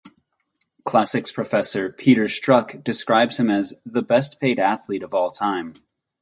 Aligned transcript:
Classics 0.83 1.31
professor 1.31 1.91
Peter 1.91 2.27
Struck 2.27 2.83
describes 2.83 3.37
him 3.37 3.51
as 3.51 3.75
"the 3.85 4.01
best 4.01 4.39
paid 4.39 4.57
athlete 4.57 5.03
of 5.03 5.13
all 5.13 5.29
time". 5.29 5.73